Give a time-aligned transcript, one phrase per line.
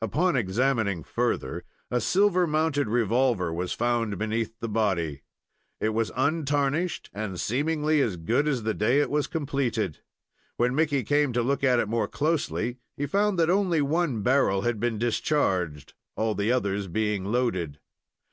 [0.00, 5.22] Upon examining further, a silver mounted revolver was found beneath the body.
[5.80, 9.98] It was untarnished, and seemingly as good as the day it was completed.
[10.58, 14.62] When Mickey came to look at it more closely, he found that only one barrel
[14.62, 17.80] had been discharged, all the others being loaded.